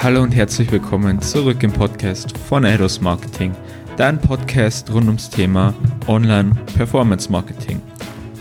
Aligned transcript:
Hallo 0.00 0.22
und 0.22 0.30
herzlich 0.30 0.70
willkommen 0.70 1.20
zurück 1.20 1.60
im 1.64 1.72
Podcast 1.72 2.38
von 2.38 2.64
Eidos 2.64 3.00
Marketing, 3.00 3.52
dein 3.96 4.20
Podcast 4.20 4.88
rund 4.92 5.06
ums 5.06 5.28
Thema 5.28 5.74
Online 6.06 6.52
Performance 6.76 7.32
Marketing. 7.32 7.82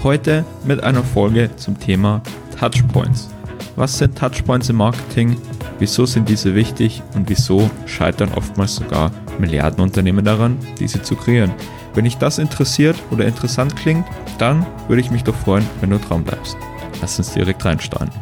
Heute 0.04 0.46
mit 0.66 0.84
einer 0.84 1.04
Folge 1.04 1.50
zum 1.56 1.80
Thema 1.80 2.22
Touchpoints. 2.60 3.32
Was 3.76 3.98
sind 3.98 4.16
Touchpoints 4.16 4.70
im 4.70 4.76
Marketing? 4.76 5.36
Wieso 5.80 6.06
sind 6.06 6.30
diese 6.30 6.54
wichtig 6.54 7.02
und 7.16 7.28
wieso 7.28 7.72
scheitern 7.88 8.32
oftmals 8.36 8.76
sogar 8.76 9.12
Milliardenunternehmen 9.40 10.24
daran, 10.24 10.60
diese 10.80 11.02
zu 11.02 11.16
kreieren? 11.16 11.52
Wenn 11.96 12.04
dich 12.04 12.20
das 12.20 12.38
interessiert 12.38 12.98
oder 13.10 13.26
interessant 13.26 13.76
klingt, 13.76 14.06
dann 14.38 14.64
würde 14.88 15.02
ich 15.02 15.10
mich 15.10 15.24
doch 15.24 15.36
freuen, 15.36 15.68
wenn 15.82 15.90
du 15.90 15.98
dran 15.98 16.24
bleibst. 16.24 16.56
Lass 17.02 17.18
uns 17.18 17.34
direkt 17.34 17.66
reinstarten. 17.66 18.14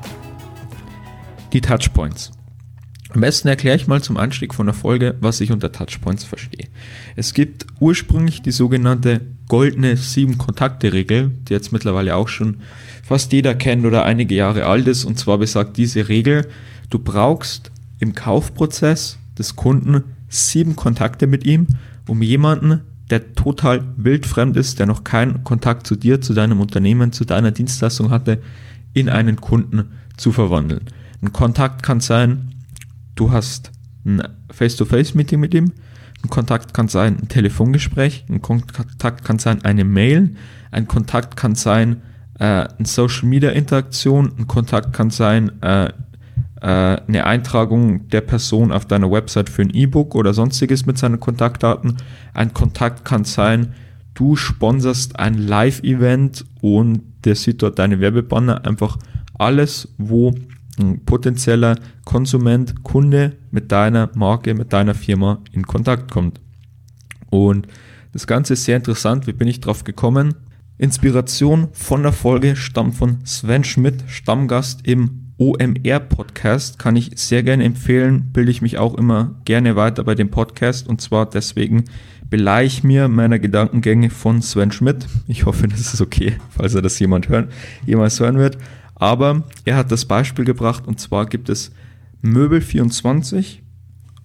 Die 1.52 1.59
Touchpoints. 1.59 2.34
Am 3.16 3.21
besten 3.21 3.48
erkläre 3.48 3.77
ich 3.77 3.88
mal 3.88 4.03
zum 4.03 4.17
Anstieg 4.17 4.53
von 4.53 4.66
der 4.66 4.76
Folge, 4.76 5.16
was 5.21 5.39
ich 5.39 5.53
unter 5.53 5.71
Touchpoints 5.71 6.26
verstehe. 6.26 6.67
Es 7.16 7.34
gibt 7.34 7.66
ursprünglich 7.80 8.41
die 8.41 8.52
sogenannte 8.52 9.22
goldene 9.48 9.94
7-Kontakte-Regel, 9.94 11.31
die 11.48 11.53
jetzt 11.53 11.72
mittlerweile 11.72 12.17
auch 12.17 12.27
schon 12.27 12.58
fast 13.03 13.31
jeder 13.31 13.55
kennt 13.55 13.86
oder 13.86 14.03
einige 14.03 14.36
Jahre 14.36 14.66
alt 14.66 14.86
ist. 14.88 15.05
Und 15.05 15.17
zwar 15.17 15.38
besagt 15.38 15.77
diese 15.77 16.09
Regel, 16.09 16.45
du 16.89 16.99
brauchst 16.99 17.72
im 17.99 18.16
Kaufprozess 18.16 19.17
des 19.39 19.55
Kunden 19.55 20.03
sieben 20.27 20.75
Kontakte 20.75 21.25
mit 21.25 21.45
ihm, 21.45 21.67
um 22.09 22.22
jemanden, 22.22 22.81
der 23.09 23.34
total 23.34 23.86
wildfremd 23.95 24.58
ist, 24.58 24.80
der 24.80 24.88
noch 24.88 25.05
keinen 25.05 25.45
Kontakt 25.45 25.88
zu 25.88 25.95
dir, 25.95 26.20
zu 26.20 26.34
deinem 26.34 26.59
Unternehmen, 26.59 27.13
zu 27.13 27.23
deiner 27.23 27.52
Dienstleistung 27.52 28.09
hatte, 28.09 28.41
in 28.94 29.08
einen 29.08 29.39
Kunden 29.39 29.91
zu 30.17 30.34
verwandeln. 30.34 30.81
Ein 31.22 31.31
Kontakt 31.31 31.81
kann 31.81 32.02
sein, 32.02 32.55
du 33.15 33.31
hast 33.31 33.71
ein 34.05 34.21
Face-to-Face-Meeting 34.51 35.39
mit 35.39 35.53
ihm, 35.53 35.71
ein 36.23 36.30
Kontakt 36.30 36.73
kann 36.73 36.88
sein 36.88 37.17
ein 37.22 37.27
Telefongespräch, 37.27 38.25
ein 38.30 38.41
Kontakt 38.41 39.23
kann 39.23 39.39
sein 39.39 39.63
eine 39.63 39.83
Mail, 39.83 40.35
ein 40.72 40.88
Kontakt 40.88 41.35
kann 41.35 41.55
sein 41.55 42.02
äh, 42.39 42.44
eine 42.44 42.85
Social-Media-Interaktion, 42.85 44.31
ein 44.38 44.47
Kontakt 44.47 44.94
kann 44.94 45.09
sein 45.09 45.61
äh, 45.61 45.89
äh, 46.61 47.02
eine 47.07 47.25
Eintragung 47.25 48.09
der 48.09 48.22
Person 48.22 48.72
auf 48.72 48.85
deiner 48.85 49.11
Website 49.11 49.50
für 49.50 49.61
ein 49.61 49.69
E-Book 49.69 50.16
oder 50.16 50.33
sonstiges 50.33 50.85
mit 50.85 50.97
seinen 50.97 51.19
Kontaktdaten. 51.19 51.97
Ein 52.33 52.53
Kontakt 52.53 53.05
kann 53.05 53.23
sein, 53.23 53.73
du 54.13 54.35
sponserst 54.35 55.19
ein 55.19 55.38
Live-Event 55.38 56.45
und 56.61 57.02
der 57.23 57.35
sieht 57.35 57.61
dort 57.61 57.77
deine 57.77 58.00
Werbebanner. 58.00 58.66
Einfach 58.66 58.97
alles, 59.38 59.94
wo 59.97 60.33
ein 60.80 61.04
potenzieller 61.06 61.78
Konsument, 62.04 62.84
Kunde 62.84 63.34
mit 63.52 63.72
deiner 63.72 64.09
Marke, 64.16 64.54
mit 64.54 64.73
deiner 64.73 64.95
Firma 64.95 65.40
in 65.52 65.66
Kontakt 65.66 66.12
kommt. 66.12 66.40
Und 67.30 67.68
das 68.12 68.28
Ganze 68.28 68.54
ist 68.54 68.66
sehr 68.66 68.78
interessant. 68.78 69.28
Wie 69.28 69.34
bin 69.34 69.48
ich 69.48 69.59
drauf 69.59 69.84
gekommen? 69.84 70.36
Inspiration 70.78 71.70
von 71.72 72.03
der 72.03 72.12
Folge 72.12 72.56
stammt 72.56 72.96
von 72.96 73.20
Sven 73.26 73.64
Schmidt, 73.64 74.03
Stammgast 74.08 74.86
im 74.86 75.31
OMR 75.38 76.00
Podcast. 76.00 76.80
Kann 76.80 76.96
ich 76.96 77.12
sehr 77.16 77.44
gerne 77.44 77.64
empfehlen. 77.64 78.31
Bilde 78.31 78.52
ich 78.52 78.62
mich 78.62 78.78
auch 78.78 78.96
immer 78.96 79.36
gerne 79.46 79.76
weiter 79.76 80.03
bei 80.03 80.16
dem 80.16 80.31
Podcast. 80.31 80.88
Und 80.88 81.02
zwar 81.02 81.30
deswegen 81.30 81.86
beleihe 82.30 82.66
ich 82.66 82.84
mir 82.84 83.08
meiner 83.08 83.40
Gedankengänge 83.40 84.09
von 84.09 84.42
Sven 84.42 84.72
Schmidt. 84.72 85.08
Ich 85.28 85.46
hoffe, 85.46 85.68
das 85.68 85.94
ist 85.94 86.02
okay, 86.02 86.38
falls 86.50 86.76
er 86.76 86.81
das 86.81 87.00
jemand 87.00 87.30
hören, 87.30 87.50
jemals 87.86 88.20
hören 88.20 88.38
wird. 88.38 88.58
Aber 88.95 89.43
er 89.65 89.75
hat 89.75 89.91
das 89.91 90.05
Beispiel 90.05 90.45
gebracht 90.45 90.88
und 90.88 90.99
zwar 90.99 91.25
gibt 91.25 91.49
es 91.49 91.71
Möbel24 92.23 93.59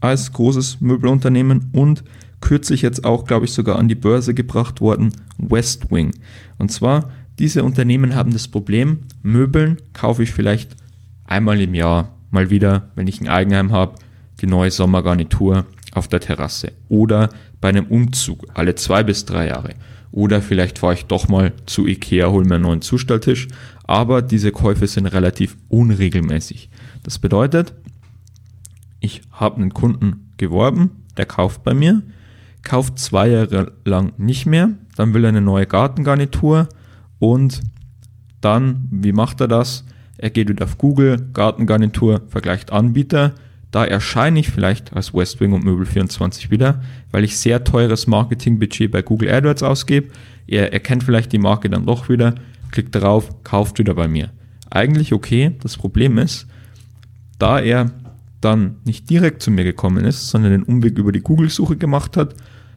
als 0.01 0.33
großes 0.33 0.81
Möbelunternehmen 0.81 1.71
und 1.73 2.05
kürzlich 2.41 2.83
jetzt 2.83 3.05
auch, 3.05 3.25
glaube 3.25 3.45
ich, 3.45 3.53
sogar 3.53 3.79
an 3.79 3.89
die 3.89 3.95
Börse 3.95 4.33
gebracht 4.33 4.81
worden, 4.81 5.13
Westwing. 5.39 6.13
Und 6.59 6.73
zwar, 6.73 7.11
diese 7.39 7.65
Unternehmen 7.65 8.15
haben 8.15 8.33
das 8.33 8.49
Problem, 8.49 9.01
Möbeln 9.23 9.77
kaufe 9.93 10.23
ich 10.23 10.33
vielleicht 10.33 10.77
einmal 11.25 11.61
im 11.61 11.75
Jahr 11.75 12.15
mal 12.31 12.51
wieder, 12.51 12.91
wenn 12.95 13.09
ich 13.09 13.21
ein 13.21 13.29
Eigenheim 13.29 13.73
habe, 13.73 13.97
die 14.41 14.47
neue 14.47 14.71
Sommergarnitur 14.71 15.67
auf 15.93 16.09
der 16.09 16.21
Terrasse. 16.21 16.73
Oder 16.89 17.31
bei 17.61 17.69
einem 17.69 17.87
Umzug 17.87 18.47
alle 18.55 18.75
zwei 18.75 19.03
bis 19.03 19.25
drei 19.25 19.49
Jahre. 19.49 19.75
Oder 20.13 20.43
vielleicht 20.43 20.79
fahre 20.79 20.95
ich 20.95 21.07
doch 21.07 21.29
mal 21.29 21.53
zu 21.67 21.87
Ikea, 21.87 22.31
hole 22.31 22.45
mir 22.45 22.57
einen 22.57 22.65
neuen 22.65 22.83
Zustelltisch. 22.83 23.49
Aber 23.85 24.23
diese 24.23 24.53
Käufe 24.53 24.87
sind 24.87 25.07
relativ 25.07 25.57
unregelmäßig. 25.69 26.71
Das 27.03 27.19
bedeutet, 27.19 27.75
ich 29.01 29.23
habe 29.33 29.57
einen 29.57 29.73
Kunden 29.73 30.33
geworben, 30.37 30.91
der 31.17 31.27
kauft 31.27 31.63
bei 31.63 31.75
mir, 31.75 32.03
kauft 32.63 32.99
zwei 32.99 33.29
Jahre 33.29 33.73
lang 33.85 34.13
nicht 34.19 34.47
mehr, 34.47 34.71
dann 34.97 35.15
will 35.15 35.25
er 35.25 35.29
eine 35.29 35.41
neue 35.41 35.67
Gartengarnitur 35.67 36.69
und 37.19 37.63
dann, 38.41 38.89
wie 38.91 39.13
macht 39.13 39.41
er 39.41 39.49
das? 39.49 39.85
Er 40.19 40.31
geht 40.31 40.49
wieder 40.49 40.65
auf 40.65 40.77
Google, 40.77 41.29
Gartengarnitur, 41.33 42.23
vergleicht 42.29 42.73
Anbieter, 42.73 43.35
da 43.71 43.85
erscheine 43.85 44.41
ich 44.41 44.51
vielleicht 44.51 44.93
als 44.95 45.15
Westwing 45.15 45.53
und 45.53 45.65
Möbel24 45.65 46.51
wieder, 46.51 46.83
weil 47.13 47.25
ich 47.25 47.37
sehr 47.37 47.63
teures 47.63 48.07
Marketingbudget 48.07 48.91
bei 48.91 49.03
Google 49.03 49.31
AdWords 49.31 49.63
ausgebe. 49.63 50.09
Er 50.47 50.73
erkennt 50.73 51.05
vielleicht 51.05 51.33
die 51.33 51.39
Marke 51.39 51.71
dann 51.71 51.87
doch 51.87 52.09
wieder, 52.09 52.35
klickt 52.73 52.95
darauf, 52.95 53.45
kauft 53.45 53.79
wieder 53.79 53.95
bei 53.95 54.09
mir. 54.09 54.31
Eigentlich 54.71 55.13
okay. 55.13 55.53
Das 55.63 55.77
Problem 55.77 56.19
ist, 56.19 56.47
da 57.39 57.61
er 57.61 57.93
dann 58.41 58.77
nicht 58.85 59.09
direkt 59.11 59.43
zu 59.43 59.51
mir 59.51 59.65
gekommen 59.65 60.05
ist, 60.05 60.29
sondern 60.29 60.53
den 60.53 60.63
Umweg 60.63 60.99
über 60.99 61.13
die 61.13 61.21
Google-Suche 61.21 61.77
gemacht 61.77 62.17
hat, 62.17 62.35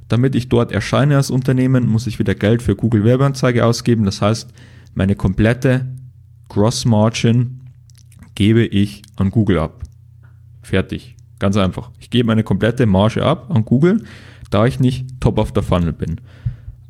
damit 0.09 0.35
ich 0.35 0.49
dort 0.49 0.71
erscheine 0.71 1.15
als 1.15 1.31
Unternehmen, 1.31 1.87
muss 1.87 2.07
ich 2.07 2.19
wieder 2.19 2.35
Geld 2.35 2.61
für 2.61 2.75
Google 2.75 3.03
Werbeanzeige 3.03 3.65
ausgeben. 3.65 4.03
Das 4.03 4.21
heißt, 4.21 4.49
meine 4.93 5.15
komplette 5.15 5.87
Gross 6.49 6.85
Margin 6.85 7.61
gebe 8.35 8.65
ich 8.65 9.01
an 9.15 9.31
Google 9.31 9.59
ab. 9.59 9.82
Fertig. 10.63 11.15
Ganz 11.39 11.57
einfach. 11.57 11.91
Ich 11.99 12.09
gebe 12.09 12.27
meine 12.27 12.43
komplette 12.43 12.85
Marge 12.85 13.23
ab 13.23 13.51
an 13.53 13.65
Google, 13.65 14.03
da 14.49 14.65
ich 14.65 14.79
nicht 14.79 15.19
top 15.19 15.37
of 15.37 15.51
the 15.53 15.61
funnel 15.61 15.93
bin. 15.93 16.21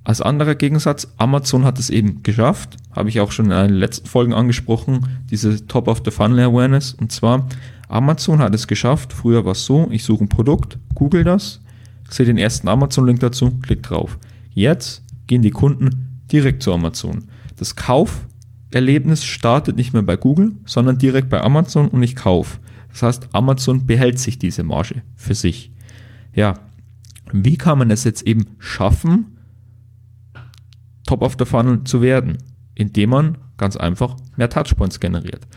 Als 0.06 0.22
anderer 0.22 0.56
Gegensatz, 0.56 1.14
Amazon 1.18 1.64
hat 1.64 1.80
es 1.80 1.90
eben 1.90 2.24
geschafft, 2.24 2.76
habe 2.92 3.08
ich 3.08 3.22
auch 3.22 3.32
schon 3.32 3.52
in 3.52 3.52
den 3.52 3.74
letzten 3.74 4.08
Folgen 4.08 4.34
angesprochen, 4.34 5.08
diese 5.30 5.66
Top 5.66 5.88
of 5.88 6.02
the 6.04 6.12
Funnel 6.12 6.42
Awareness. 6.42 6.94
Und 6.94 7.14
zwar, 7.14 7.48
Amazon 7.88 8.40
hat 8.40 8.54
es 8.54 8.68
geschafft, 8.68 9.14
früher 9.14 9.46
war 9.46 9.54
es 9.54 9.66
so, 9.66 9.88
ich 9.92 10.04
suche 10.04 10.26
ein 10.26 10.30
Produkt, 10.30 10.78
google 10.94 11.24
das, 11.24 11.62
sehe 12.10 12.26
den 12.26 12.38
ersten 12.38 12.68
Amazon-Link 12.68 13.22
dazu, 13.22 13.52
klick 13.62 13.82
drauf. 13.84 14.18
Jetzt 14.54 15.04
gehen 15.28 15.42
die 15.42 15.52
Kunden 15.52 16.22
direkt 16.32 16.64
zu 16.64 16.74
Amazon. 16.74 17.26
Das 17.56 17.78
Kauferlebnis 17.78 19.24
startet 19.24 19.78
nicht 19.78 19.94
mehr 19.94 20.04
bei 20.04 20.18
Google, 20.18 20.52
sondern 20.66 20.98
direkt 20.98 21.30
bei 21.30 21.42
Amazon 21.42 21.88
und 21.88 22.04
ich 22.04 22.18
kaufe. 22.18 22.60
Das 22.94 23.02
heißt, 23.02 23.30
Amazon 23.34 23.86
behält 23.86 24.20
sich 24.20 24.38
diese 24.38 24.64
Marge 24.64 25.02
für 25.16 25.34
sich. 25.34 25.72
Ja, 26.34 26.60
wie 27.32 27.58
kann 27.58 27.80
man 27.80 27.92
es 27.92 28.04
jetzt 28.04 28.22
eben 28.22 28.46
schaffen, 28.60 29.38
Top 31.06 31.22
of 31.22 31.36
the 31.38 31.46
Funnel 31.46 31.84
zu 31.84 32.02
werden? 32.02 32.38
Indem 32.76 33.10
man 33.10 33.38
ganz 33.58 33.76
einfach 33.76 34.16
mehr 34.38 34.50
Touchpoints 34.50 35.00
generiert. 35.00 35.48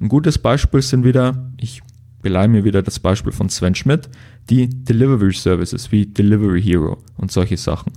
Ein 0.00 0.08
gutes 0.08 0.38
Beispiel 0.38 0.82
sind 0.82 1.04
wieder, 1.04 1.50
ich 1.58 1.82
beleihe 2.22 2.48
mir 2.48 2.64
wieder 2.64 2.82
das 2.82 2.98
Beispiel 2.98 3.32
von 3.32 3.48
Sven 3.48 3.74
Schmidt, 3.74 4.08
die 4.48 4.68
Delivery 4.68 5.32
Services 5.32 5.92
wie 5.92 6.06
Delivery 6.06 6.62
Hero 6.62 6.98
und 7.16 7.30
solche 7.30 7.56
Sachen. 7.56 7.92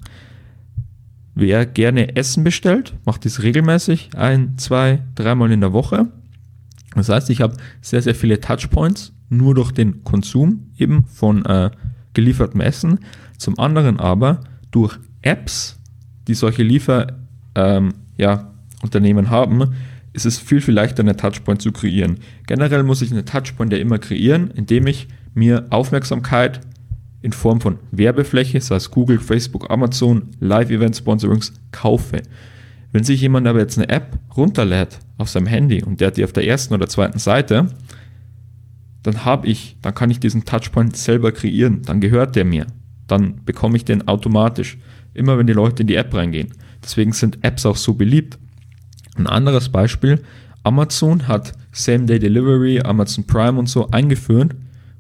Wer 1.36 1.66
gerne 1.66 2.16
Essen 2.16 2.44
bestellt, 2.44 2.94
macht 3.06 3.24
dies 3.24 3.44
regelmäßig, 3.44 4.12
ein, 4.16 4.58
zwei, 4.58 5.04
dreimal 5.16 5.52
in 5.52 5.62
der 5.62 5.74
Woche 5.74 6.08
das 6.96 7.10
heißt, 7.10 7.30
ich 7.30 7.42
habe 7.42 7.56
sehr, 7.82 8.02
sehr 8.02 8.16
viele 8.16 8.40
Touchpoints 8.40 9.14
nur 9.30 9.56
durch 9.56 9.72
den 9.72 10.04
Konsum 10.04 10.72
eben 10.78 11.06
von 11.06 11.46
äh, 11.46 11.70
geliefertem 12.14 12.62
Essen. 12.62 13.00
Zum 13.38 13.60
anderen 13.60 14.00
aber 14.00 14.42
durch 14.72 14.98
Apps, 15.22 15.78
die 16.28 16.34
solche 16.34 16.64
Lieferunternehmen 16.64 17.16
ähm, 17.56 17.94
ja, 18.18 19.30
haben, 19.30 19.74
ist 20.14 20.26
es 20.26 20.40
viel, 20.40 20.62
viel 20.62 20.74
leichter, 20.74 21.02
eine 21.02 21.16
Touchpoint 21.16 21.62
zu 21.62 21.72
kreieren. 21.72 22.18
Generell 22.48 22.84
muss 22.84 23.02
ich 23.02 23.12
eine 23.12 23.26
Touchpoint 23.26 23.72
ja 23.72 23.80
immer 23.80 24.00
kreieren, 24.00 24.52
indem 24.52 24.88
ich 24.88 25.08
mir 25.34 25.68
Aufmerksamkeit 25.70 26.62
in 27.22 27.34
Form 27.34 27.62
von 27.62 27.78
Werbefläche, 27.92 28.60
sei 28.62 28.76
es 28.76 28.92
Google, 28.92 29.20
Facebook, 29.20 29.70
Amazon, 29.70 30.24
Live-Event-Sponsorings, 30.40 31.54
kaufe. 31.72 32.22
Wenn 32.92 33.04
sich 33.04 33.22
jemand 33.22 33.48
aber 33.48 33.60
jetzt 33.60 33.78
eine 33.78 33.90
App 33.90 34.18
runterlädt 34.36 35.00
auf 35.18 35.30
seinem 35.30 35.48
Handy 35.48 35.84
und 35.84 36.00
der 36.00 36.08
hat 36.08 36.18
die 36.18 36.24
auf 36.24 36.34
der 36.34 36.48
ersten 36.48 36.74
oder 36.74 36.88
zweiten 36.88 37.20
Seite, 37.20 37.68
dann 39.04 39.26
habe 39.26 39.48
ich, 39.48 39.78
dann 39.82 39.94
kann 39.94 40.12
ich 40.12 40.20
diesen 40.20 40.46
Touchpoint 40.46 40.98
selber 40.98 41.32
kreieren, 41.32 41.84
dann 41.84 42.02
gehört 42.02 42.36
der 42.36 42.46
mir, 42.46 42.68
dann 43.08 43.44
bekomme 43.46 43.78
ich 43.78 43.86
den 43.86 44.08
automatisch, 44.08 44.78
immer 45.14 45.38
wenn 45.38 45.48
die 45.48 45.54
Leute 45.54 45.84
in 45.84 45.88
die 45.88 45.96
App 45.96 46.14
reingehen. 46.14 46.54
Deswegen 46.84 47.14
sind 47.14 47.44
Apps 47.44 47.66
auch 47.66 47.76
so 47.76 47.94
beliebt. 47.94 48.38
Ein 49.16 49.28
anderes 49.28 49.70
Beispiel, 49.70 50.22
Amazon 50.64 51.28
hat 51.28 51.54
Same-Day 51.72 52.20
Delivery, 52.20 52.82
Amazon 52.82 53.26
Prime 53.26 53.58
und 53.60 53.70
so 53.70 53.90
eingeführt, 53.90 54.56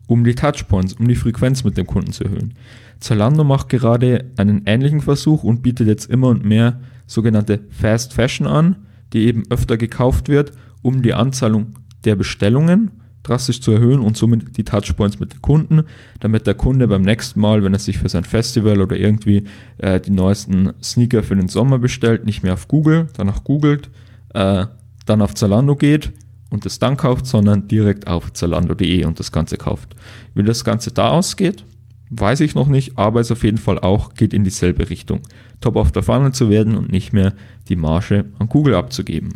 um 0.07 0.23
die 0.23 0.35
Touchpoints, 0.35 0.93
um 0.93 1.07
die 1.07 1.15
Frequenz 1.15 1.63
mit 1.63 1.77
dem 1.77 1.87
Kunden 1.87 2.11
zu 2.11 2.23
erhöhen. 2.23 2.53
Zalando 2.99 3.43
macht 3.43 3.69
gerade 3.69 4.25
einen 4.37 4.63
ähnlichen 4.65 5.01
Versuch 5.01 5.43
und 5.43 5.61
bietet 5.61 5.87
jetzt 5.87 6.09
immer 6.09 6.27
und 6.27 6.43
mehr 6.43 6.79
sogenannte 7.09 7.59
Fast 7.69 8.13
Fashion 8.13 8.47
an, 8.47 8.75
die 9.13 9.25
eben 9.25 9.43
öfter 9.49 9.77
gekauft 9.77 10.29
wird, 10.29 10.51
um 10.81 11.01
die 11.01 11.13
Anzahlung 11.13 11.73
der 12.05 12.15
Bestellungen 12.15 12.91
drastisch 13.23 13.61
zu 13.61 13.71
erhöhen 13.71 13.99
und 13.99 14.15
somit 14.15 14.55
die 14.57 14.63
Touchpoints 14.63 15.19
mit 15.19 15.33
den 15.33 15.41
Kunden, 15.41 15.83
damit 16.19 16.47
der 16.47 16.53
Kunde 16.53 16.87
beim 16.87 17.01
nächsten 17.01 17.41
Mal, 17.41 17.63
wenn 17.63 17.73
er 17.73 17.79
sich 17.79 17.97
für 17.97 18.07
sein 18.07 18.23
Festival 18.23 18.79
oder 18.79 18.95
irgendwie 18.95 19.43
äh, 19.77 19.99
die 19.99 20.11
neuesten 20.11 20.71
Sneaker 20.81 21.21
für 21.23 21.35
den 21.35 21.49
Sommer 21.49 21.79
bestellt, 21.79 22.25
nicht 22.25 22.43
mehr 22.43 22.53
auf 22.53 22.67
Google, 22.67 23.07
danach 23.17 23.43
googelt, 23.43 23.89
äh, 24.33 24.65
dann 25.05 25.21
auf 25.21 25.35
Zalando 25.35 25.75
geht 25.75 26.13
und 26.49 26.65
das 26.65 26.79
dann 26.79 26.95
kauft, 26.95 27.25
sondern 27.25 27.67
direkt 27.67 28.07
auf 28.07 28.31
zalando.de 28.31 29.03
und 29.05 29.19
das 29.19 29.31
Ganze 29.31 29.57
kauft. 29.57 29.95
Wie 30.33 30.43
das 30.43 30.63
Ganze 30.63 30.91
da 30.91 31.09
ausgeht, 31.09 31.65
weiß 32.09 32.39
ich 32.41 32.55
noch 32.55 32.67
nicht, 32.67 32.97
aber 32.97 33.19
es 33.19 33.31
auf 33.31 33.43
jeden 33.43 33.57
Fall 33.57 33.79
auch 33.79 34.13
geht 34.13 34.33
in 34.33 34.43
dieselbe 34.43 34.89
Richtung. 34.89 35.21
Top 35.61 35.75
of 35.75 35.91
the 35.93 36.01
Funnel 36.01 36.33
zu 36.33 36.49
werden 36.49 36.75
und 36.75 36.91
nicht 36.91 37.13
mehr 37.13 37.33
die 37.67 37.75
Marge 37.75 38.25
an 38.39 38.49
Google 38.49 38.75
abzugeben. 38.75 39.33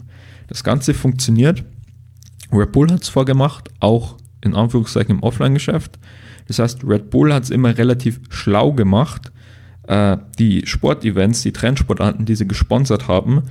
Das 0.48 0.64
Ganze 0.64 0.94
funktioniert 0.94 1.64
Red 2.54 2.72
Bull 2.72 2.92
hat 2.92 3.02
es 3.02 3.10
vorgemacht, 3.10 3.70
auch 3.80 4.18
in 4.42 4.54
Anführungszeichen 4.54 5.16
im 5.16 5.24
Offline-Geschäft. 5.24 5.98
Das 6.48 6.60
heißt, 6.60 6.84
Red 6.86 7.10
Bull 7.10 7.34
hat 7.34 7.44
es 7.44 7.50
immer 7.50 7.78
relativ 7.78 8.20
schlau 8.30 8.74
gemacht, 8.74 9.31
äh, 9.88 10.18
die 10.38 10.66
Sportevents, 10.66 11.42
die 11.42 11.52
Trendsportarten, 11.54 12.25
die 12.25 12.36
sie 12.36 12.48
gesponsert 12.48 13.08
haben, 13.08 13.44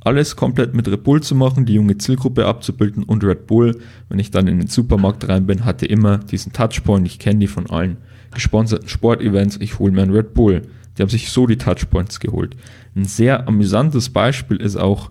alles 0.00 0.36
komplett 0.36 0.74
mit 0.74 0.88
Red 0.88 1.02
Bull 1.02 1.22
zu 1.22 1.34
machen, 1.34 1.66
die 1.66 1.74
junge 1.74 1.98
Zielgruppe 1.98 2.46
abzubilden 2.46 3.02
und 3.02 3.22
Red 3.22 3.46
Bull, 3.46 3.78
wenn 4.08 4.18
ich 4.18 4.30
dann 4.30 4.46
in 4.46 4.58
den 4.58 4.68
Supermarkt 4.68 5.28
rein 5.28 5.46
bin, 5.46 5.64
hatte 5.64 5.86
immer 5.86 6.18
diesen 6.18 6.52
Touchpoint. 6.52 7.06
Ich 7.06 7.18
kenne 7.18 7.40
die 7.40 7.46
von 7.46 7.68
allen 7.68 7.98
gesponserten 8.32 8.88
Sportevents. 8.88 9.58
Ich 9.60 9.78
hole 9.78 9.92
mir 9.92 10.02
einen 10.02 10.14
Red 10.14 10.34
Bull. 10.34 10.62
Die 10.96 11.02
haben 11.02 11.10
sich 11.10 11.30
so 11.30 11.46
die 11.46 11.58
Touchpoints 11.58 12.20
geholt. 12.20 12.56
Ein 12.96 13.04
sehr 13.04 13.46
amüsantes 13.46 14.10
Beispiel 14.10 14.56
ist 14.56 14.76
auch 14.76 15.10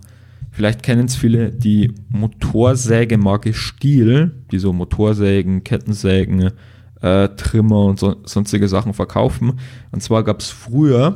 Vielleicht 0.52 0.82
kennen 0.82 1.06
es 1.06 1.16
viele 1.16 1.50
die 1.50 1.94
Motorsägemarke 2.08 3.54
Stiel, 3.54 4.32
die 4.50 4.58
so 4.58 4.72
Motorsägen, 4.72 5.62
Kettensägen, 5.62 6.50
äh, 7.00 7.28
Trimmer 7.28 7.84
und 7.84 7.98
so, 7.98 8.16
sonstige 8.24 8.68
Sachen 8.68 8.92
verkaufen. 8.92 9.60
Und 9.92 10.02
zwar 10.02 10.24
gab 10.24 10.40
es 10.40 10.50
früher, 10.50 11.14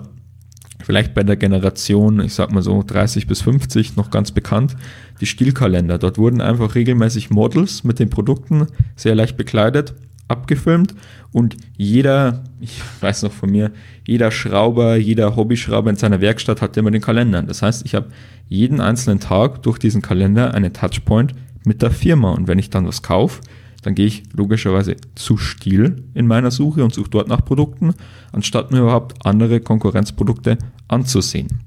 vielleicht 0.84 1.14
bei 1.14 1.22
der 1.22 1.36
Generation, 1.36 2.20
ich 2.20 2.34
sag 2.34 2.52
mal 2.52 2.62
so 2.62 2.82
30 2.86 3.26
bis 3.26 3.42
50, 3.42 3.96
noch 3.96 4.10
ganz 4.10 4.30
bekannt, 4.30 4.76
die 5.20 5.26
Stielkalender. 5.26 5.98
Dort 5.98 6.18
wurden 6.18 6.40
einfach 6.40 6.74
regelmäßig 6.74 7.30
Models 7.30 7.84
mit 7.84 7.98
den 7.98 8.10
Produkten 8.10 8.66
sehr 8.96 9.14
leicht 9.14 9.36
bekleidet 9.36 9.94
abgefilmt 10.28 10.94
und 11.32 11.56
jeder, 11.76 12.44
ich 12.60 12.80
weiß 13.00 13.24
noch 13.24 13.32
von 13.32 13.50
mir, 13.50 13.72
jeder 14.06 14.30
Schrauber, 14.30 14.96
jeder 14.96 15.36
Hobbyschrauber 15.36 15.90
in 15.90 15.96
seiner 15.96 16.20
Werkstatt 16.20 16.62
hatte 16.62 16.80
immer 16.80 16.90
den 16.90 17.02
Kalender. 17.02 17.42
Das 17.42 17.62
heißt, 17.62 17.84
ich 17.84 17.94
habe 17.94 18.08
jeden 18.48 18.80
einzelnen 18.80 19.20
Tag 19.20 19.62
durch 19.62 19.78
diesen 19.78 20.02
Kalender 20.02 20.54
eine 20.54 20.72
Touchpoint 20.72 21.34
mit 21.64 21.82
der 21.82 21.90
Firma 21.90 22.32
und 22.32 22.48
wenn 22.48 22.58
ich 22.58 22.70
dann 22.70 22.86
was 22.86 23.02
kaufe, 23.02 23.42
dann 23.82 23.94
gehe 23.94 24.06
ich 24.06 24.22
logischerweise 24.32 24.96
zu 25.14 25.36
Stil 25.36 26.04
in 26.14 26.26
meiner 26.26 26.50
Suche 26.50 26.82
und 26.82 26.94
suche 26.94 27.10
dort 27.10 27.28
nach 27.28 27.44
Produkten, 27.44 27.92
anstatt 28.32 28.70
mir 28.70 28.80
überhaupt 28.80 29.26
andere 29.26 29.60
Konkurrenzprodukte 29.60 30.56
anzusehen. 30.88 31.60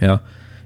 Ja, 0.00 0.22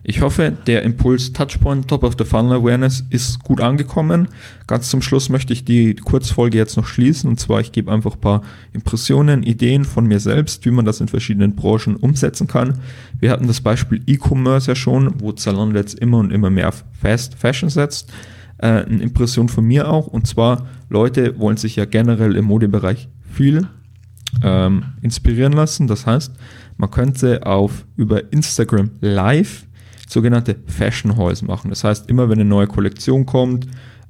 ich 0.07 0.21
hoffe, 0.21 0.53
der 0.67 0.83
Impuls 0.83 1.33
Touchpoint 1.33 1.89
Top 1.89 2.05
of 2.05 2.17
the 2.19 2.27
Funnel 2.27 2.59
Awareness 2.59 3.03
ist 3.09 3.43
gut 3.43 3.63
angekommen. 3.63 4.29
Ganz 4.67 4.91
zum 4.91 5.01
Schluss 5.01 5.31
möchte 5.31 5.55
ich 5.55 5.65
die 5.65 5.95
Kurzfolge 5.95 6.59
jetzt 6.59 6.77
noch 6.77 6.87
schließen 6.87 7.31
und 7.31 7.41
zwar 7.41 7.61
ich 7.61 7.73
gebe 7.73 7.91
einfach 7.91 8.17
ein 8.17 8.21
paar 8.21 8.43
Impressionen, 8.75 9.43
Ideen 9.43 9.87
von 9.87 10.07
mir 10.07 10.21
selbst, 10.21 10.67
wie 10.67 10.71
man 10.73 10.85
das 10.85 11.01
in 11.01 11.09
verschiedenen 11.09 11.57
Branchen 11.57 11.97
umsetzen 11.97 12.47
kann. 12.47 12.81
Wir 13.19 13.31
hatten 13.31 13.47
das 13.47 13.63
Beispiel 13.63 14.03
E-Commerce 14.07 14.71
ja 14.71 14.75
schon, 14.75 15.23
wo 15.23 15.33
Zalando 15.33 15.79
jetzt 15.79 15.99
immer 15.99 16.19
und 16.19 16.33
immer 16.33 16.51
mehr 16.51 16.69
auf 16.69 16.85
Fast 17.01 17.35
Fashion 17.37 17.71
setzt. 17.71 18.13
Äh, 18.59 18.85
eine 18.85 19.03
Impression 19.03 19.49
von 19.49 19.65
mir 19.65 19.91
auch 19.91 20.07
und 20.07 20.27
zwar 20.27 20.67
Leute 20.91 21.39
wollen 21.39 21.57
sich 21.57 21.77
ja 21.77 21.87
generell 21.87 22.37
im 22.37 22.45
Modebereich 22.45 23.09
viel 23.33 23.69
ähm, 24.43 24.85
inspirieren 25.01 25.53
lassen. 25.55 25.87
Das 25.87 26.07
heißt, 26.07 26.33
man 26.77 26.91
könnte 26.91 27.47
auf 27.47 27.87
über 27.97 28.33
Instagram 28.33 28.91
Live 29.01 29.67
sogenannte 30.09 30.57
Fashion 30.67 31.17
Halls 31.17 31.43
machen. 31.43 31.71
Das 31.71 31.85
heißt, 31.85 32.09
immer 32.09 32.29
wenn 32.29 32.39
eine 32.39 32.49
neue 32.49 32.67
Kollektion 32.67 33.27
kommt, 33.27 33.67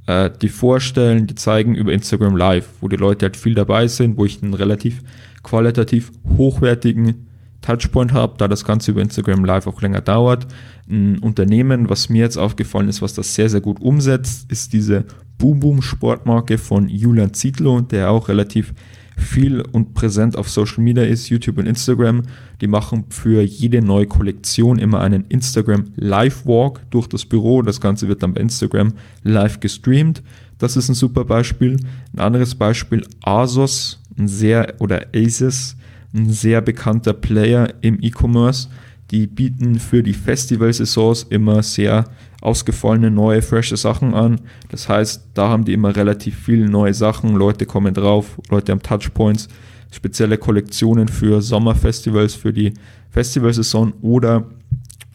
äh, 0.06 0.30
die 0.42 0.48
vorstellen, 0.48 1.26
die 1.26 1.34
zeigen 1.34 1.74
über 1.74 1.92
Instagram 1.92 2.36
Live, 2.36 2.68
wo 2.80 2.88
die 2.88 2.96
Leute 2.96 3.26
halt 3.26 3.36
viel 3.36 3.54
dabei 3.54 3.86
sind, 3.86 4.16
wo 4.16 4.24
ich 4.24 4.42
einen 4.42 4.54
relativ 4.54 5.02
qualitativ 5.42 6.10
hochwertigen 6.36 7.26
Touchpoint 7.62 8.12
habe, 8.12 8.34
da 8.36 8.46
das 8.46 8.64
Ganze 8.64 8.90
über 8.90 9.00
Instagram 9.00 9.44
Live 9.44 9.66
auch 9.66 9.80
länger 9.80 10.02
dauert. 10.02 10.46
Ein 10.88 11.18
Unternehmen, 11.20 11.88
was 11.88 12.10
mir 12.10 12.22
jetzt 12.22 12.36
aufgefallen 12.36 12.88
ist, 12.88 13.00
was 13.00 13.14
das 13.14 13.34
sehr, 13.34 13.48
sehr 13.48 13.62
gut 13.62 13.80
umsetzt, 13.80 14.50
ist 14.50 14.74
diese 14.74 15.06
Boom 15.38 15.60
Boom 15.60 15.82
Sportmarke 15.82 16.58
von 16.58 16.88
Julian 16.88 17.32
Zietlow, 17.32 17.80
der 17.80 18.10
auch 18.10 18.28
relativ 18.28 18.74
viel 19.16 19.60
und 19.60 19.94
präsent 19.94 20.36
auf 20.36 20.48
Social 20.48 20.82
Media 20.82 21.04
ist, 21.04 21.28
YouTube 21.28 21.58
und 21.58 21.66
Instagram. 21.66 22.22
Die 22.60 22.66
machen 22.66 23.04
für 23.08 23.42
jede 23.42 23.82
neue 23.82 24.06
Kollektion 24.06 24.78
immer 24.78 25.00
einen 25.00 25.24
Instagram 25.28 25.84
Live 25.96 26.46
Walk 26.46 26.80
durch 26.90 27.06
das 27.06 27.24
Büro. 27.24 27.62
Das 27.62 27.80
Ganze 27.80 28.08
wird 28.08 28.22
dann 28.22 28.34
bei 28.34 28.40
Instagram 28.40 28.92
live 29.22 29.60
gestreamt. 29.60 30.22
Das 30.58 30.76
ist 30.76 30.88
ein 30.88 30.94
super 30.94 31.24
Beispiel. 31.24 31.76
Ein 32.12 32.20
anderes 32.20 32.54
Beispiel, 32.54 33.06
Asos, 33.22 34.00
ein 34.18 34.28
sehr, 34.28 34.74
oder 34.80 35.06
Asus, 35.14 35.76
ein 36.14 36.30
sehr 36.30 36.60
bekannter 36.60 37.12
Player 37.12 37.74
im 37.80 37.98
E-Commerce. 38.00 38.68
Die 39.14 39.28
bieten 39.28 39.78
für 39.78 40.02
die 40.02 40.12
Festivalsaisons 40.12 41.22
immer 41.30 41.62
sehr 41.62 42.06
ausgefallene, 42.40 43.12
neue, 43.12 43.42
frische 43.42 43.76
Sachen 43.76 44.12
an. 44.12 44.40
Das 44.72 44.88
heißt, 44.88 45.28
da 45.34 45.50
haben 45.50 45.64
die 45.64 45.72
immer 45.72 45.94
relativ 45.94 46.36
viele 46.36 46.68
neue 46.68 46.94
Sachen. 46.94 47.36
Leute 47.36 47.64
kommen 47.64 47.94
drauf, 47.94 48.40
Leute 48.50 48.72
haben 48.72 48.82
Touchpoints, 48.82 49.46
spezielle 49.92 50.36
Kollektionen 50.36 51.06
für 51.06 51.40
Sommerfestivals, 51.42 52.34
für 52.34 52.52
die 52.52 52.74
Festivalsaison 53.10 53.92
oder 54.02 54.50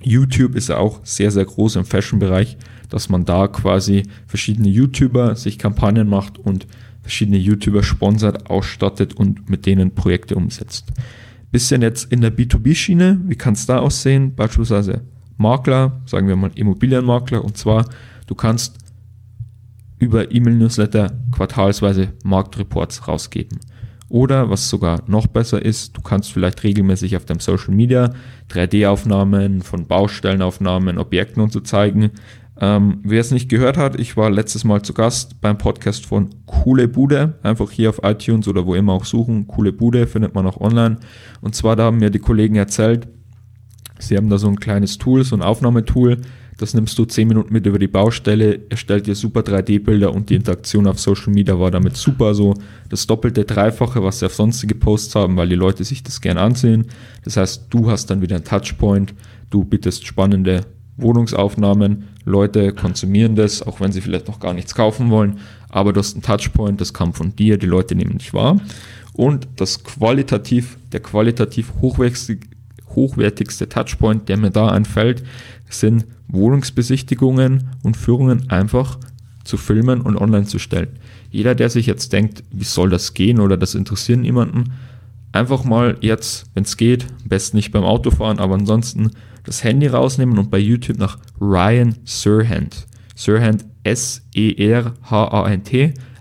YouTube 0.02 0.56
ist 0.56 0.70
ja 0.70 0.78
auch 0.78 1.02
sehr, 1.04 1.32
sehr 1.32 1.44
groß 1.44 1.76
im 1.76 1.84
Fashion-Bereich, 1.84 2.56
dass 2.88 3.10
man 3.10 3.26
da 3.26 3.50
quasi 3.50 4.04
verschiedene 4.28 4.70
YouTuber 4.70 5.36
sich 5.36 5.58
Kampagnen 5.58 6.08
macht 6.08 6.40
und 6.40 6.68
verschiedene 7.02 7.38
YouTuber 7.38 7.84
sponsert, 7.84 8.50
ausstattet 8.50 9.14
und 9.16 9.50
mit 9.50 9.66
denen 9.66 9.94
Projekte 9.94 10.38
umsetzt. 10.38 10.86
Bisschen 11.52 11.82
jetzt 11.82 12.12
in 12.12 12.22
der 12.22 12.36
B2B-Schiene, 12.36 13.22
wie 13.26 13.36
kann 13.36 13.54
es 13.54 13.66
da 13.66 13.80
aussehen? 13.80 14.36
Beispielsweise 14.36 15.02
Makler, 15.38 16.02
sagen 16.06 16.28
wir 16.28 16.36
mal 16.36 16.52
Immobilienmakler, 16.54 17.44
und 17.44 17.58
zwar 17.58 17.86
du 18.28 18.36
kannst 18.36 18.78
über 19.98 20.32
E-Mail-Newsletter 20.32 21.12
quartalsweise 21.32 22.14
Marktreports 22.24 23.08
rausgeben. 23.08 23.60
Oder 24.10 24.50
was 24.50 24.70
sogar 24.70 25.04
noch 25.08 25.28
besser 25.28 25.64
ist, 25.64 25.96
du 25.96 26.02
kannst 26.02 26.32
vielleicht 26.32 26.64
regelmäßig 26.64 27.16
auf 27.16 27.26
deinem 27.26 27.40
Social 27.40 27.74
Media 27.74 28.12
3D-Aufnahmen 28.50 29.62
von 29.62 29.86
Baustellenaufnahmen, 29.86 30.98
Objekten 30.98 31.44
und 31.44 31.52
so 31.52 31.60
zeigen. 31.60 32.12
Ähm, 32.62 33.00
wer 33.04 33.22
es 33.22 33.32
nicht 33.32 33.50
gehört 33.50 33.78
hat, 33.78 34.00
ich 34.00 34.18
war 34.18 34.30
letztes 34.30 34.64
Mal 34.64 34.82
zu 34.82 34.94
Gast 34.94 35.40
beim 35.40 35.58
Podcast 35.58 36.06
von 36.06 36.30
Coole 36.46 36.88
Bude. 36.88 37.40
Einfach 37.42 37.72
hier 37.72 37.90
auf 37.90 38.02
iTunes 38.04 38.48
oder 38.48 38.66
wo 38.66 38.76
immer 38.76 38.94
auch 38.94 39.06
suchen. 39.06 39.48
Coole 39.48 39.72
Bude 39.72 40.08
findet 40.08 40.36
man 40.36 40.46
auch 40.46 40.60
online. 40.60 40.98
Und 41.42 41.56
zwar 41.56 41.76
da 41.76 41.86
haben 41.86 41.98
mir 41.98 42.10
die 42.10 42.20
Kollegen 42.20 42.56
erzählt, 42.56 43.08
Sie 44.00 44.16
haben 44.16 44.30
da 44.30 44.38
so 44.38 44.48
ein 44.48 44.60
kleines 44.60 44.98
Tool, 44.98 45.24
so 45.24 45.36
ein 45.36 45.42
Aufnahmetool, 45.42 46.18
das 46.58 46.74
nimmst 46.74 46.98
du 46.98 47.06
10 47.06 47.28
Minuten 47.28 47.54
mit 47.54 47.66
über 47.66 47.80
die 47.80 47.88
Baustelle, 47.88 48.62
erstellt 48.70 49.08
dir 49.08 49.16
super 49.16 49.42
3D-Bilder 49.42 50.14
und 50.14 50.30
die 50.30 50.36
Interaktion 50.36 50.88
auf 50.88 51.00
Social 51.00 51.32
Media 51.34 51.58
war 51.60 51.72
damit 51.72 51.96
super 51.96 52.34
so 52.34 52.54
das 52.90 53.08
doppelte, 53.08 53.46
dreifache, 53.46 54.04
was 54.04 54.20
sie 54.20 54.26
auf 54.26 54.34
sonstige 54.34 54.76
Posts 54.76 55.16
haben, 55.16 55.38
weil 55.38 55.50
die 55.50 55.56
Leute 55.56 55.84
sich 55.84 56.04
das 56.04 56.20
gerne 56.20 56.42
ansehen. 56.42 56.88
Das 57.24 57.38
heißt, 57.38 57.68
du 57.70 57.90
hast 57.90 58.10
dann 58.10 58.22
wieder 58.22 58.38
einen 58.38 58.46
Touchpoint, 58.46 59.14
du 59.50 59.64
bietest 59.64 60.06
spannende 60.06 60.66
Wohnungsaufnahmen, 61.02 62.10
Leute 62.26 62.74
konsumieren 62.74 63.36
das, 63.36 63.62
auch 63.62 63.80
wenn 63.80 63.92
sie 63.92 64.02
vielleicht 64.02 64.28
noch 64.28 64.40
gar 64.40 64.54
nichts 64.54 64.76
kaufen 64.76 65.10
wollen, 65.10 65.40
aber 65.70 65.94
du 65.94 66.00
hast 66.00 66.14
einen 66.14 66.24
Touchpoint, 66.24 66.80
das 66.80 66.94
kam 66.94 67.14
von 67.14 67.36
dir, 67.36 67.58
die 67.58 67.66
Leute 67.66 67.96
nehmen 67.96 68.18
dich 68.18 68.34
wahr. 68.34 68.60
Und 69.14 69.48
das 69.56 69.84
qualitativ, 69.84 70.78
der 70.92 71.00
qualitativ 71.02 71.74
hochwertigste 71.82 73.68
Touchpoint, 73.70 74.30
der 74.30 74.38
mir 74.38 74.52
da 74.52 74.70
einfällt, 74.70 75.24
sind 75.70 76.06
Wohnungsbesichtigungen 76.28 77.70
und 77.84 77.98
Führungen 77.98 78.50
einfach 78.50 78.98
zu 79.44 79.58
filmen 79.58 80.02
und 80.02 80.16
online 80.18 80.46
zu 80.46 80.60
stellen. 80.60 80.90
Jeder, 81.32 81.56
der 81.56 81.70
sich 81.70 81.86
jetzt 81.86 82.14
denkt, 82.14 82.44
wie 82.52 82.64
soll 82.64 82.90
das 82.90 83.14
gehen 83.14 83.40
oder 83.40 83.58
das 83.58 83.76
interessiert 83.76 84.20
niemanden, 84.20 84.72
einfach 85.32 85.64
mal 85.64 85.98
jetzt, 86.02 86.46
wenn 86.54 86.64
es 86.64 86.78
geht, 86.78 87.06
am 87.24 87.30
besten 87.30 87.58
nicht 87.58 87.72
beim 87.72 87.84
Autofahren, 87.84 88.40
aber 88.40 88.56
ansonsten 88.56 89.12
das 89.50 89.64
Handy 89.64 89.88
rausnehmen 89.88 90.38
und 90.38 90.52
bei 90.52 90.60
YouTube 90.60 91.00
nach 91.00 91.18
Ryan 91.42 91.96
Serhant, 92.06 92.86
Serhant 93.16 93.66
S-E-R-H-A-N-T 93.84 94.54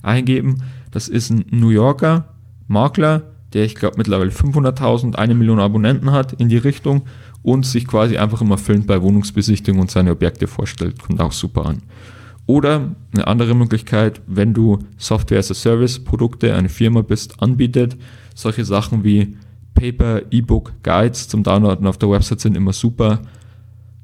eingeben. 0.02 0.62
Das 0.90 1.08
ist 1.08 1.28
ein 1.28 1.44
New 1.50 1.68
Yorker 1.68 2.32
Makler, 2.68 3.34
der 3.52 3.66
ich 3.66 3.74
glaube 3.74 3.98
mittlerweile 3.98 4.30
500.000, 4.30 5.16
eine 5.16 5.34
Million 5.34 5.60
Abonnenten 5.60 6.10
hat 6.10 6.32
in 6.40 6.48
die 6.48 6.56
Richtung 6.56 7.02
und 7.42 7.66
sich 7.66 7.86
quasi 7.86 8.16
einfach 8.16 8.40
immer 8.40 8.56
filmt 8.56 8.86
bei 8.86 9.02
Wohnungsbesichtigung 9.02 9.78
und 9.82 9.90
seine 9.90 10.12
Objekte 10.12 10.46
vorstellt. 10.46 10.98
Kommt 10.98 11.20
auch 11.20 11.32
super 11.32 11.66
an. 11.66 11.82
Oder 12.46 12.94
eine 13.12 13.26
andere 13.26 13.54
Möglichkeit, 13.54 14.22
wenn 14.26 14.54
du 14.54 14.78
Software 14.96 15.40
as 15.40 15.50
a 15.50 15.54
Service 15.54 16.02
Produkte, 16.02 16.54
eine 16.54 16.70
Firma 16.70 17.02
bist, 17.02 17.42
anbietet, 17.42 17.98
solche 18.34 18.64
Sachen 18.64 19.04
wie 19.04 19.36
Paper, 19.78 20.22
E-Book, 20.30 20.72
Guides 20.82 21.28
zum 21.28 21.42
Downloaden 21.42 21.86
auf 21.86 21.98
der 21.98 22.10
Website 22.10 22.40
sind 22.40 22.56
immer 22.56 22.72
super. 22.72 23.20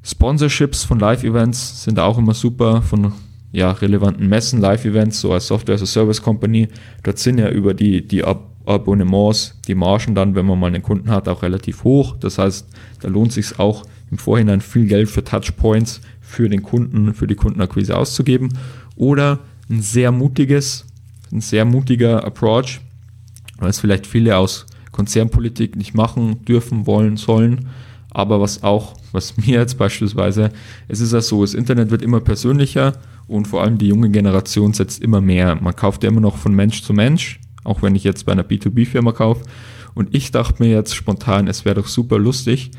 Sponsorships 0.03 0.83
von 0.83 0.99
Live-Events 0.99 1.83
sind 1.83 1.99
auch 1.99 2.17
immer 2.17 2.33
super, 2.33 2.81
von 2.81 3.11
ja, 3.51 3.71
relevanten 3.71 4.27
Messen, 4.27 4.61
Live-Events, 4.61 5.19
so 5.19 5.33
als 5.33 5.47
Software 5.47 5.75
as 5.75 5.81
a 5.81 5.85
Service 5.85 6.21
Company. 6.21 6.69
Dort 7.03 7.19
sind 7.19 7.39
ja 7.39 7.49
über 7.49 7.73
die, 7.73 8.07
die 8.07 8.23
Ab 8.23 8.51
Abonnements 8.67 9.59
die 9.67 9.75
Margen 9.75 10.15
dann, 10.15 10.33
wenn 10.33 10.47
man 10.47 10.59
mal 10.59 10.67
einen 10.67 10.81
Kunden 10.81 11.11
hat, 11.11 11.27
auch 11.27 11.43
relativ 11.43 11.83
hoch. 11.83 12.15
Das 12.19 12.39
heißt, 12.39 12.67
da 13.01 13.07
lohnt 13.07 13.31
sich 13.31 13.59
auch 13.59 13.83
im 14.09 14.17
Vorhinein 14.17 14.59
viel 14.59 14.87
Geld 14.87 15.07
für 15.07 15.23
Touchpoints 15.23 16.01
für 16.19 16.49
den 16.49 16.63
Kunden, 16.63 17.13
für 17.13 17.27
die 17.27 17.35
Kundenakquise 17.35 17.95
auszugeben. 17.95 18.57
Oder 18.95 19.39
ein 19.69 19.83
sehr 19.83 20.11
mutiges, 20.11 20.85
ein 21.31 21.41
sehr 21.41 21.63
mutiger 21.63 22.23
Approach, 22.23 22.81
es 23.61 23.79
vielleicht 23.79 24.07
viele 24.07 24.35
aus 24.35 24.65
Konzernpolitik 24.95 25.75
nicht 25.75 25.93
machen 25.93 26.45
dürfen, 26.45 26.87
wollen, 26.87 27.17
sollen. 27.17 27.67
Aber 28.11 28.39
was 28.39 28.63
auch, 28.63 28.95
was 29.11 29.35
mir 29.45 29.59
jetzt 29.59 29.77
beispielsweise, 29.77 30.51
es 30.87 31.01
ist 31.01 31.11
ja 31.11 31.19
so, 31.19 31.41
das 31.41 31.53
Internet 31.53 31.91
wird 31.91 32.01
immer 32.01 32.21
persönlicher 32.21 32.93
und 33.27 33.47
vor 33.47 33.61
allem 33.61 33.77
die 33.77 33.89
junge 33.89 34.09
Generation 34.09 34.71
setzt 34.73 35.03
immer 35.03 35.19
mehr. 35.19 35.55
Man 35.55 35.75
kauft 35.75 36.03
ja 36.03 36.09
immer 36.09 36.21
noch 36.21 36.37
von 36.37 36.55
Mensch 36.55 36.81
zu 36.81 36.93
Mensch, 36.93 37.41
auch 37.65 37.81
wenn 37.81 37.95
ich 37.95 38.05
jetzt 38.05 38.25
bei 38.25 38.31
einer 38.31 38.43
B2B-Firma 38.43 39.11
kaufe. 39.11 39.43
Und 39.95 40.15
ich 40.15 40.31
dachte 40.31 40.63
mir 40.63 40.71
jetzt 40.71 40.95
spontan, 40.95 41.47
es 41.47 41.65
wäre 41.65 41.75
doch 41.75 41.87
super 41.87 42.17
lustig, 42.17 42.71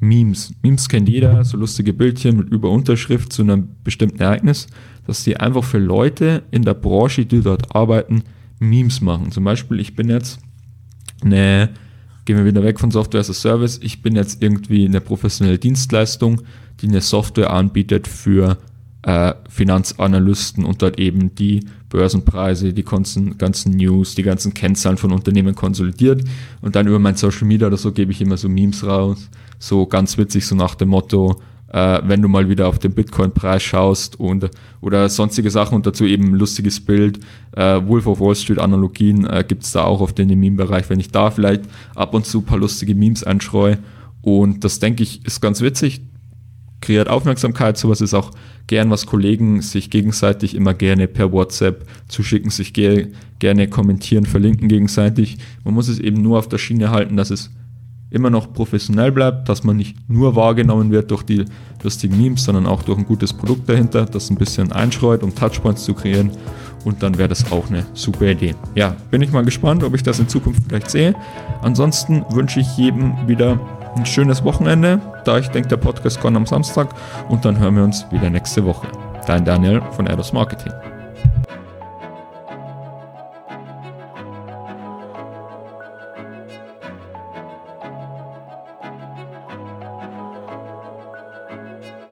Memes. 0.00 0.52
Memes 0.62 0.88
kennt 0.88 1.08
jeder, 1.08 1.44
so 1.44 1.56
lustige 1.56 1.92
Bildchen 1.92 2.36
mit 2.36 2.48
Überunterschrift 2.48 3.32
zu 3.32 3.42
einem 3.42 3.68
bestimmten 3.84 4.20
Ereignis, 4.20 4.66
dass 5.06 5.22
die 5.22 5.36
einfach 5.36 5.62
für 5.62 5.78
Leute 5.78 6.42
in 6.50 6.62
der 6.62 6.74
Branche, 6.74 7.26
die 7.26 7.42
dort 7.42 7.74
arbeiten, 7.74 8.24
Memes 8.58 9.00
machen. 9.00 9.30
Zum 9.30 9.44
Beispiel, 9.44 9.78
ich 9.78 9.94
bin 9.94 10.08
jetzt 10.08 10.40
eine, 11.24 11.70
gehen 12.24 12.36
wir 12.36 12.44
wieder 12.44 12.62
weg 12.62 12.80
von 12.80 12.90
Software 12.90 13.20
as 13.20 13.30
a 13.30 13.34
Service, 13.34 13.80
ich 13.82 14.02
bin 14.02 14.16
jetzt 14.16 14.42
irgendwie 14.42 14.86
eine 14.86 15.00
professionelle 15.00 15.58
Dienstleistung, 15.58 16.42
die 16.80 16.88
eine 16.88 17.00
Software 17.00 17.50
anbietet 17.50 18.08
für 18.08 18.58
äh, 19.02 19.34
Finanzanalysten 19.48 20.64
und 20.64 20.80
dort 20.82 20.98
eben 20.98 21.34
die 21.34 21.66
Börsenpreise, 21.90 22.72
die 22.72 22.84
ganzen, 22.84 23.38
ganzen 23.38 23.76
News, 23.76 24.14
die 24.14 24.22
ganzen 24.22 24.54
Kennzahlen 24.54 24.96
von 24.96 25.12
Unternehmen 25.12 25.54
konsolidiert. 25.54 26.24
Und 26.60 26.74
dann 26.74 26.86
über 26.86 26.98
mein 26.98 27.14
Social 27.14 27.46
Media 27.46 27.66
oder 27.66 27.76
so 27.76 27.92
gebe 27.92 28.12
ich 28.12 28.20
immer 28.20 28.36
so 28.36 28.48
Memes 28.48 28.84
raus, 28.84 29.28
so 29.58 29.86
ganz 29.86 30.18
witzig, 30.18 30.46
so 30.46 30.54
nach 30.54 30.74
dem 30.74 30.88
Motto, 30.88 31.40
äh, 31.74 32.00
wenn 32.04 32.22
du 32.22 32.28
mal 32.28 32.48
wieder 32.48 32.68
auf 32.68 32.78
den 32.78 32.92
Bitcoin-Preis 32.92 33.62
schaust 33.64 34.20
und 34.20 34.48
oder 34.80 35.08
sonstige 35.08 35.50
Sachen 35.50 35.74
und 35.74 35.86
dazu 35.86 36.04
eben 36.04 36.28
ein 36.28 36.34
lustiges 36.34 36.78
Bild. 36.78 37.18
Äh, 37.56 37.80
Wolf 37.84 38.06
of 38.06 38.20
Wall 38.20 38.36
Street 38.36 38.60
Analogien 38.60 39.26
äh, 39.26 39.44
gibt 39.46 39.64
es 39.64 39.72
da 39.72 39.82
auch 39.82 40.00
auf 40.00 40.12
den 40.12 40.28
Meme-Bereich, 40.28 40.88
wenn 40.88 41.00
ich 41.00 41.10
da 41.10 41.32
vielleicht 41.32 41.64
ab 41.96 42.14
und 42.14 42.26
zu 42.26 42.38
ein 42.38 42.44
paar 42.44 42.58
lustige 42.58 42.94
Memes 42.94 43.24
einschreue. 43.24 43.78
Und 44.22 44.62
das 44.62 44.78
denke 44.78 45.02
ich 45.02 45.26
ist 45.26 45.40
ganz 45.40 45.62
witzig, 45.62 46.02
kreiert 46.80 47.08
Aufmerksamkeit. 47.08 47.76
Sowas 47.76 48.00
ist 48.00 48.14
auch 48.14 48.30
gern, 48.68 48.88
was 48.90 49.06
Kollegen 49.06 49.60
sich 49.60 49.90
gegenseitig 49.90 50.54
immer 50.54 50.74
gerne 50.74 51.08
per 51.08 51.32
WhatsApp 51.32 51.86
zuschicken, 52.06 52.50
sich 52.50 52.72
ge 52.72 53.08
gerne 53.40 53.68
kommentieren, 53.68 54.26
verlinken 54.26 54.68
gegenseitig. 54.68 55.38
Man 55.64 55.74
muss 55.74 55.88
es 55.88 55.98
eben 55.98 56.22
nur 56.22 56.38
auf 56.38 56.48
der 56.48 56.58
Schiene 56.58 56.90
halten, 56.90 57.16
dass 57.16 57.30
es 57.30 57.50
immer 58.10 58.30
noch 58.30 58.52
professionell 58.52 59.12
bleibt, 59.12 59.48
dass 59.48 59.64
man 59.64 59.76
nicht 59.76 59.96
nur 60.08 60.36
wahrgenommen 60.36 60.90
wird 60.90 61.10
durch 61.10 61.22
die 61.22 61.44
lustigen 61.82 62.16
Memes, 62.16 62.44
sondern 62.44 62.66
auch 62.66 62.82
durch 62.82 62.98
ein 62.98 63.06
gutes 63.06 63.32
Produkt 63.32 63.68
dahinter, 63.68 64.06
das 64.06 64.30
ein 64.30 64.36
bisschen 64.36 64.72
einschreut, 64.72 65.22
um 65.22 65.34
Touchpoints 65.34 65.84
zu 65.84 65.94
kreieren. 65.94 66.30
Und 66.84 67.02
dann 67.02 67.16
wäre 67.16 67.28
das 67.28 67.50
auch 67.50 67.68
eine 67.70 67.86
super 67.94 68.26
Idee. 68.26 68.54
Ja, 68.74 68.94
bin 69.10 69.22
ich 69.22 69.32
mal 69.32 69.44
gespannt, 69.44 69.82
ob 69.82 69.94
ich 69.94 70.02
das 70.02 70.18
in 70.18 70.28
Zukunft 70.28 70.62
vielleicht 70.68 70.90
sehe. 70.90 71.14
Ansonsten 71.62 72.24
wünsche 72.30 72.60
ich 72.60 72.76
jedem 72.76 73.14
wieder 73.26 73.58
ein 73.96 74.06
schönes 74.06 74.44
Wochenende, 74.44 75.00
da 75.24 75.38
ich 75.38 75.48
denke, 75.48 75.68
der 75.68 75.76
Podcast 75.76 76.20
kommt 76.20 76.36
am 76.36 76.46
Samstag 76.46 76.94
und 77.28 77.44
dann 77.44 77.58
hören 77.58 77.76
wir 77.76 77.84
uns 77.84 78.04
wieder 78.10 78.28
nächste 78.28 78.64
Woche. 78.64 78.86
Dein 79.26 79.44
Daniel 79.44 79.80
von 79.92 80.06
Eidos 80.06 80.32
Marketing. 80.32 80.93